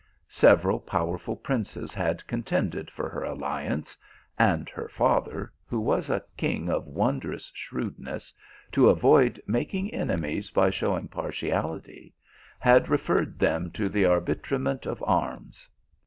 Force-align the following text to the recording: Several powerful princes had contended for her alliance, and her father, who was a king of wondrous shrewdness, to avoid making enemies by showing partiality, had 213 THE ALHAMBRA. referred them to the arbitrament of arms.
Several 0.29 0.79
powerful 0.79 1.35
princes 1.35 1.93
had 1.93 2.25
contended 2.25 2.89
for 2.89 3.07
her 3.07 3.21
alliance, 3.23 3.99
and 4.35 4.67
her 4.67 4.87
father, 4.87 5.53
who 5.67 5.79
was 5.79 6.09
a 6.09 6.23
king 6.37 6.69
of 6.71 6.87
wondrous 6.87 7.51
shrewdness, 7.53 8.33
to 8.71 8.89
avoid 8.89 9.39
making 9.45 9.93
enemies 9.93 10.49
by 10.49 10.71
showing 10.71 11.07
partiality, 11.07 12.15
had 12.57 12.85
213 12.85 12.87
THE 12.87 12.89
ALHAMBRA. 12.89 12.91
referred 13.29 13.39
them 13.39 13.71
to 13.73 13.89
the 13.89 14.05
arbitrament 14.05 14.85
of 14.87 15.03
arms. 15.05 15.69